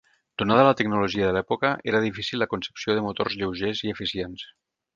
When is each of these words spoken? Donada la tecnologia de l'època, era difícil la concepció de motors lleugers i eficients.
Donada 0.41 0.61
la 0.67 0.77
tecnologia 0.79 1.27
de 1.27 1.33
l'època, 1.35 1.71
era 1.93 2.01
difícil 2.07 2.43
la 2.45 2.49
concepció 2.55 2.97
de 3.01 3.05
motors 3.11 3.39
lleugers 3.43 3.87
i 3.89 3.95
eficients. 3.97 4.51